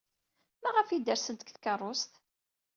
[0.61, 2.11] Maɣef ay d-rsent seg tkeṛṛust?